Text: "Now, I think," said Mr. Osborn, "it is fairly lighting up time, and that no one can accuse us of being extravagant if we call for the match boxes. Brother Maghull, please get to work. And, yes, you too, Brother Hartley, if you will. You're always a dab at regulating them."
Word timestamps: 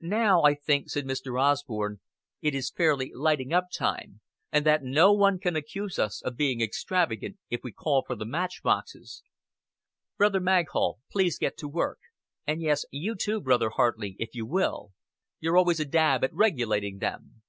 "Now, 0.00 0.44
I 0.44 0.54
think," 0.54 0.88
said 0.88 1.04
Mr. 1.04 1.38
Osborn, 1.38 2.00
"it 2.40 2.54
is 2.54 2.72
fairly 2.74 3.12
lighting 3.14 3.52
up 3.52 3.66
time, 3.70 4.22
and 4.50 4.64
that 4.64 4.82
no 4.82 5.12
one 5.12 5.38
can 5.38 5.56
accuse 5.56 5.98
us 5.98 6.22
of 6.22 6.38
being 6.38 6.62
extravagant 6.62 7.36
if 7.50 7.60
we 7.62 7.70
call 7.70 8.02
for 8.02 8.16
the 8.16 8.24
match 8.24 8.62
boxes. 8.62 9.22
Brother 10.16 10.40
Maghull, 10.40 11.00
please 11.12 11.36
get 11.36 11.58
to 11.58 11.68
work. 11.68 11.98
And, 12.46 12.62
yes, 12.62 12.86
you 12.90 13.14
too, 13.14 13.42
Brother 13.42 13.68
Hartley, 13.68 14.16
if 14.18 14.34
you 14.34 14.46
will. 14.46 14.92
You're 15.38 15.58
always 15.58 15.80
a 15.80 15.84
dab 15.84 16.24
at 16.24 16.32
regulating 16.32 16.96
them." 17.00 17.42